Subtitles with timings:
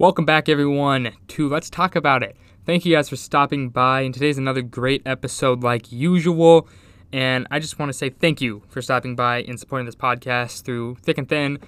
[0.00, 2.36] Welcome back, everyone, to Let's Talk About It.
[2.64, 6.68] Thank you guys for stopping by, and today's another great episode, like usual.
[7.12, 10.62] And I just want to say thank you for stopping by and supporting this podcast
[10.62, 11.58] through thick and thin.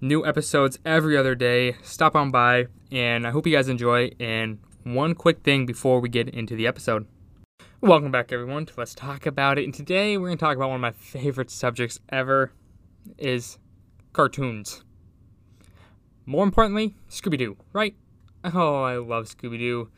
[0.00, 1.76] New episodes every other day.
[1.84, 4.10] Stop on by, and I hope you guys enjoy.
[4.18, 7.06] And one quick thing before we get into the episode.
[7.80, 9.66] Welcome back, everyone, to Let's Talk About It.
[9.66, 12.50] And today we're going to talk about one of my favorite subjects ever
[13.18, 13.56] is
[14.12, 14.82] cartoons.
[16.28, 17.96] More importantly, Scooby Doo, right?
[18.44, 19.88] Oh, I love Scooby Doo.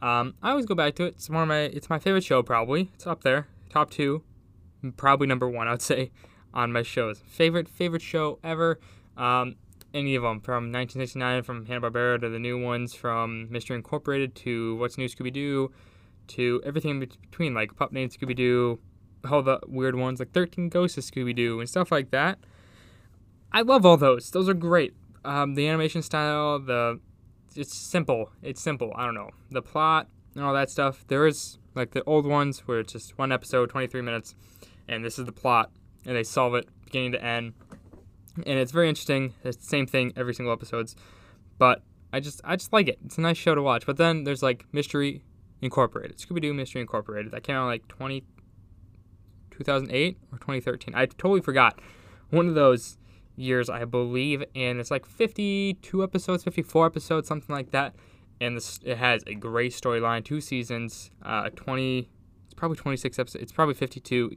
[0.00, 1.14] Um, I always go back to it.
[1.16, 2.92] It's one of my it's my favorite show probably.
[2.94, 4.22] It's up there, top two,
[4.96, 5.66] probably number one.
[5.66, 6.12] I'd say
[6.54, 7.18] on my shows.
[7.26, 8.78] Favorite favorite show ever.
[9.16, 9.56] Um,
[9.92, 14.36] any of them from 1969, from Hanna Barbera to the new ones, from Mystery Incorporated
[14.36, 15.72] to What's New Scooby Doo,
[16.28, 18.78] to everything in between, like Pup Named Scooby Doo,
[19.28, 22.38] all the weird ones like 13 Ghosts of Scooby Doo and stuff like that.
[23.50, 24.30] I love all those.
[24.30, 24.94] Those are great.
[25.24, 27.00] Um, the animation style, the
[27.54, 28.30] it's simple.
[28.42, 28.92] It's simple.
[28.96, 31.04] I don't know the plot and all that stuff.
[31.08, 34.34] There is like the old ones where it's just one episode, 23 minutes,
[34.88, 35.70] and this is the plot,
[36.06, 37.54] and they solve it beginning to end,
[38.36, 39.34] and it's very interesting.
[39.44, 40.96] It's the same thing every single episodes,
[41.58, 42.98] but I just I just like it.
[43.04, 43.86] It's a nice show to watch.
[43.86, 45.24] But then there's like Mystery
[45.60, 47.32] Incorporated, Scooby Doo Mystery Incorporated.
[47.32, 48.24] That came out like 20,
[49.50, 50.94] 2008 or 2013.
[50.94, 51.78] I totally forgot.
[52.30, 52.98] One of those
[53.36, 57.94] years, I believe, and it's like 52 episodes, 54 episodes, something like that.
[58.40, 62.08] And this, it has a great storyline, two seasons, uh, 20,
[62.44, 64.32] it's probably 26 episodes, it's probably 52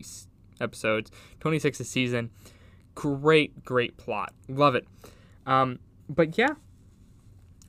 [0.61, 2.29] episodes, 26 a season.
[2.93, 4.33] Great, great plot.
[4.47, 4.87] Love it.
[5.45, 6.55] Um, but yeah,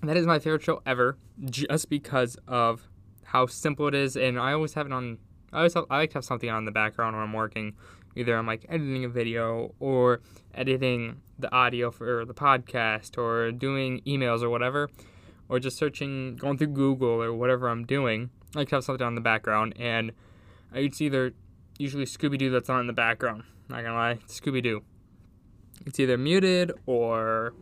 [0.03, 2.89] that is my favorite show ever, just because of
[3.25, 5.19] how simple it is, and I always have it on.
[5.53, 7.75] I always have, I like to have something on in the background when I'm working.
[8.17, 10.21] Either I'm like editing a video or
[10.55, 14.89] editing the audio for the podcast or doing emails or whatever,
[15.49, 18.31] or just searching, going through Google or whatever I'm doing.
[18.57, 20.13] I to have something on the background, and
[20.73, 21.35] I it's either
[21.79, 23.43] usually Scooby Doo that's on in the background.
[23.69, 24.83] Not gonna lie, Scooby Doo.
[25.85, 27.53] It's either muted or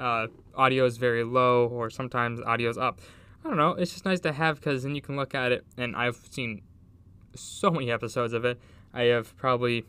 [0.00, 3.00] uh, audio is very low, or sometimes audio is up.
[3.44, 3.72] I don't know.
[3.72, 6.62] It's just nice to have because then you can look at it, and I've seen
[7.34, 8.58] so many episodes of it.
[8.94, 9.84] I have probably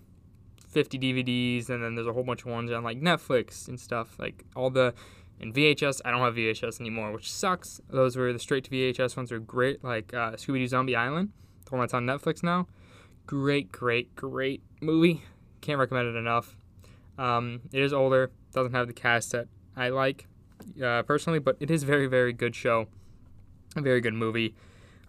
[0.69, 4.17] 50 DVDs, and then there's a whole bunch of ones on like Netflix and stuff.
[4.19, 4.93] Like all the
[5.39, 6.01] and VHS.
[6.05, 7.81] I don't have VHS anymore, which sucks.
[7.89, 9.83] Those were the straight to VHS ones are great.
[9.83, 11.31] Like uh, Scooby Doo Zombie Island,
[11.65, 12.67] the one that's on Netflix now.
[13.25, 15.23] Great, great, great movie.
[15.61, 16.57] Can't recommend it enough.
[17.17, 20.27] Um, it is older, doesn't have the cast that I like
[20.81, 22.87] uh, personally, but it is very, very good show.
[23.75, 24.55] A very good movie.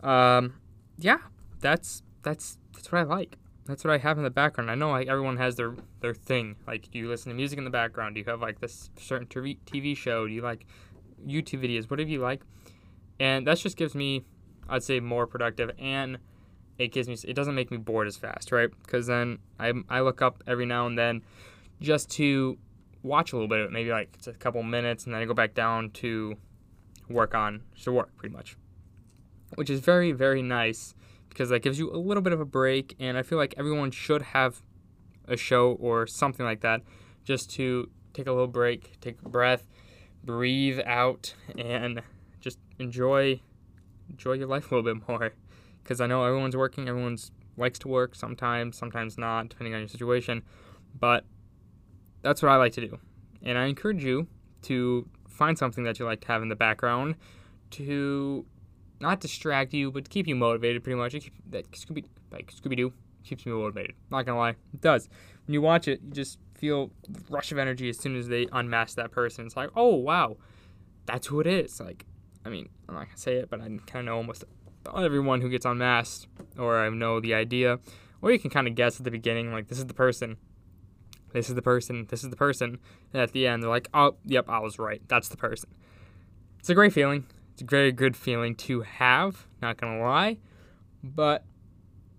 [0.03, 0.54] Um,
[0.98, 1.19] yeah,
[1.60, 3.37] that's that's that's what I like.
[3.66, 4.71] That's what I have in the background.
[4.71, 6.56] I know like everyone has their their thing.
[6.66, 8.15] Like, do you listen to music in the background?
[8.15, 10.26] Do you have like this certain TV show?
[10.26, 10.66] Do you like
[11.26, 11.91] YouTube videos?
[11.91, 12.43] Whatever you like.
[13.19, 14.25] And that just gives me,
[14.69, 16.19] I'd say, more productive, and
[16.78, 17.16] it gives me.
[17.25, 18.71] It doesn't make me bored as fast, right?
[18.82, 21.22] Because then I I look up every now and then,
[21.81, 22.56] just to
[23.03, 25.27] watch a little bit of it, maybe like it's a couple minutes, and then I
[25.27, 26.37] go back down to
[27.09, 28.56] work on to work pretty much,
[29.56, 30.94] which is very very nice
[31.30, 32.94] because that gives you a little bit of a break.
[33.00, 34.62] And I feel like everyone should have
[35.26, 36.82] a show or something like that
[37.24, 39.66] just to take a little break, take a breath,
[40.22, 42.02] breathe out, and
[42.41, 43.41] just enjoy
[44.08, 45.32] enjoy your life a little bit more.
[45.82, 49.88] Because I know everyone's working, everyone's likes to work sometimes, sometimes not, depending on your
[49.88, 50.42] situation.
[50.98, 51.24] But
[52.22, 52.98] that's what I like to do.
[53.42, 54.26] And I encourage you
[54.62, 57.14] to find something that you like to have in the background
[57.70, 58.44] to
[59.00, 61.12] not distract you, but keep you motivated pretty much.
[61.12, 62.92] Keep, that Scooby like Scooby Doo
[63.24, 63.94] keeps me motivated.
[64.10, 65.08] Not gonna lie, it does.
[65.46, 66.90] When you watch it, you just feel
[67.28, 69.46] rush of energy as soon as they unmask that person.
[69.46, 70.36] It's like, oh wow,
[71.06, 71.80] that's who it is.
[71.80, 72.06] Like,
[72.44, 74.44] I mean, I'm not gonna say it, but I kind of know almost
[74.96, 76.28] everyone who gets unmasked,
[76.58, 77.78] or I know the idea,
[78.22, 80.36] or you can kind of guess at the beginning, like this is the person.
[81.32, 82.06] This is the person.
[82.08, 82.78] This is the person.
[83.12, 85.00] And at the end, they're like, "Oh, yep, I was right.
[85.06, 85.70] That's the person."
[86.58, 87.26] It's a great feeling.
[87.60, 90.39] It's a very good feeling to have, not gonna lie.
[91.04, 91.45] But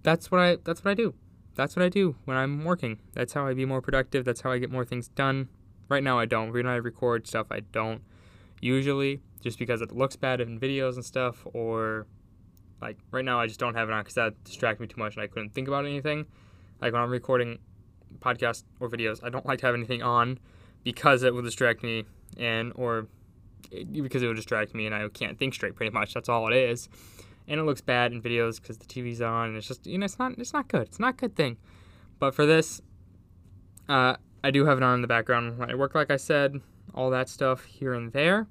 [0.04, 1.16] that's what I that's what I do.
[1.56, 3.00] That's what I do when I'm working.
[3.14, 4.24] That's how I be more productive.
[4.24, 5.50] That's how I get more things done.
[5.90, 6.52] Right now I don't.
[6.52, 8.04] When I record stuff I don't
[8.62, 12.06] usually just because it looks bad in videos and stuff or
[12.80, 15.16] like right now I just don't have it on because that distracts me too much
[15.16, 16.28] and I couldn't think about anything.
[16.80, 17.58] Like when I'm recording
[18.20, 20.38] podcasts or videos, I don't like to have anything on
[20.84, 22.06] because it will distract me
[22.38, 23.08] and or
[23.92, 25.76] because it would distract me and I can't think straight.
[25.76, 26.90] Pretty much, that's all it is.
[27.48, 30.06] And it looks bad in videos because the TV's on, and it's just you know
[30.06, 30.84] it's not it's not good.
[30.84, 31.58] It's not a good thing.
[32.20, 32.82] But for this,
[33.90, 36.62] uh, I do have it on in the background when I work, like I said,
[36.94, 38.48] all that stuff here and there.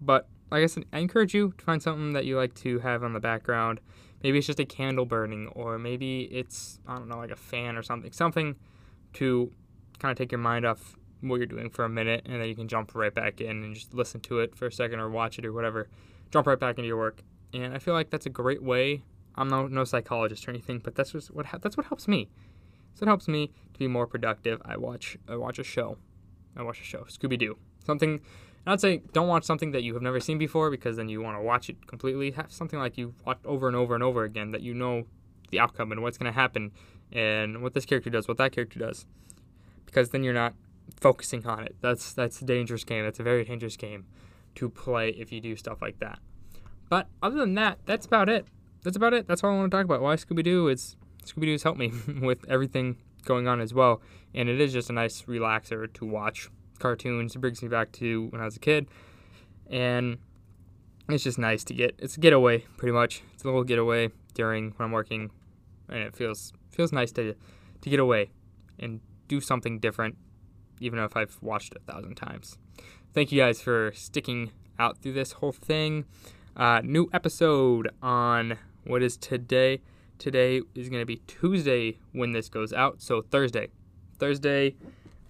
[0.00, 3.02] But like I said, I encourage you to find something that you like to have
[3.02, 3.80] on the background.
[4.22, 7.76] Maybe it's just a candle burning, or maybe it's I don't know, like a fan
[7.76, 8.56] or something, something
[9.14, 9.52] to
[9.98, 10.96] kind of take your mind off
[11.28, 13.74] what you're doing for a minute, and then you can jump right back in and
[13.74, 15.88] just listen to it for a second or watch it or whatever.
[16.30, 19.02] Jump right back into your work, and I feel like that's a great way.
[19.34, 22.28] I'm no no psychologist or anything, but that's just what that's what helps me.
[22.94, 24.60] So it helps me to be more productive.
[24.64, 25.98] I watch I watch a show.
[26.56, 27.58] I watch a show, Scooby Doo.
[27.84, 28.20] Something
[28.66, 31.38] I'd say don't watch something that you have never seen before because then you want
[31.38, 32.32] to watch it completely.
[32.32, 35.04] Have something like you watch over and over and over again that you know
[35.50, 36.72] the outcome and what's going to happen
[37.12, 39.06] and what this character does, what that character does.
[39.84, 40.54] Because then you're not
[41.00, 41.76] focusing on it.
[41.80, 43.04] That's that's a dangerous game.
[43.04, 44.06] That's a very dangerous game
[44.56, 46.18] to play if you do stuff like that.
[46.88, 48.46] But other than that, that's about it.
[48.82, 49.26] That's about it.
[49.26, 50.00] That's all I want to talk about.
[50.00, 50.68] Why Scooby Doo?
[50.68, 54.00] It's Scooby Doo's helped me with everything going on as well,
[54.34, 56.48] and it is just a nice relaxer to watch
[56.78, 57.34] cartoons.
[57.34, 58.86] It brings me back to when I was a kid,
[59.68, 60.18] and
[61.08, 61.96] it's just nice to get.
[61.98, 63.22] It's a getaway, pretty much.
[63.34, 65.30] It's a little getaway during when I'm working,
[65.88, 67.34] and it feels feels nice to
[67.80, 68.30] to get away
[68.78, 70.16] and do something different,
[70.80, 72.58] even if I've watched it a thousand times.
[73.14, 76.04] Thank you guys for sticking out through this whole thing.
[76.56, 79.80] Uh, new episode on what is today.
[80.18, 83.68] Today is going to be Tuesday when this goes out, so Thursday.
[84.18, 84.76] Thursday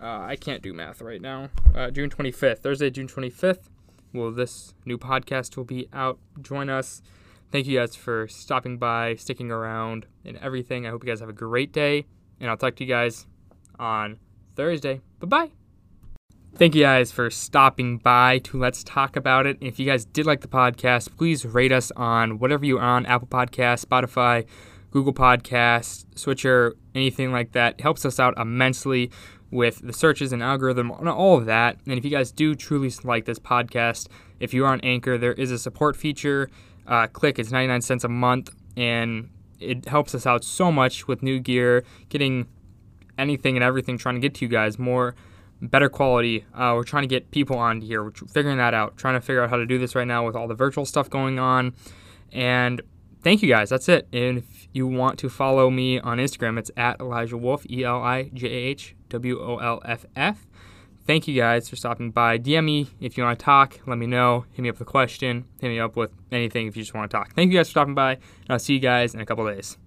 [0.00, 1.48] uh, I can't do math right now.
[1.74, 3.68] Uh, June 25th, Thursday, June 25th.
[4.12, 6.18] Well, this new podcast will be out.
[6.42, 7.02] Join us.
[7.50, 10.86] Thank you guys for stopping by, sticking around, and everything.
[10.86, 12.06] I hope you guys have a great day,
[12.40, 13.26] and I'll talk to you guys
[13.78, 14.18] on
[14.56, 15.00] Thursday.
[15.20, 15.50] Bye bye.
[16.56, 19.58] Thank you guys for stopping by to Let's Talk About It.
[19.60, 23.28] If you guys did like the podcast, please rate us on whatever you're on Apple
[23.28, 24.46] Podcasts, Spotify,
[24.90, 27.74] Google Podcasts, Stitcher, anything like that.
[27.74, 29.10] It helps us out immensely
[29.50, 31.76] with the searches and algorithm and all of that.
[31.86, 34.08] And if you guys do truly like this podcast,
[34.40, 36.48] if you are on Anchor, there is a support feature.
[36.86, 39.28] Uh, click, it's 99 cents a month, and
[39.60, 42.46] it helps us out so much with new gear, getting
[43.18, 45.14] anything and everything, trying to get to you guys more,
[45.60, 46.44] better quality.
[46.54, 48.04] Uh, we're trying to get people on here.
[48.04, 50.36] We're figuring that out, trying to figure out how to do this right now with
[50.36, 51.74] all the virtual stuff going on.
[52.32, 52.82] And
[53.22, 53.70] thank you guys.
[53.70, 54.08] That's it.
[54.12, 58.02] And if you want to follow me on Instagram, it's at Elijah Wolff, E L
[58.02, 60.46] I J A H W O L F F.
[61.06, 62.36] Thank you guys for stopping by.
[62.36, 63.78] DM me if you want to talk.
[63.86, 64.44] Let me know.
[64.52, 65.44] Hit me up with a question.
[65.60, 67.32] Hit me up with anything if you just want to talk.
[67.34, 69.78] Thank you guys for stopping by, and I'll see you guys in a couple days.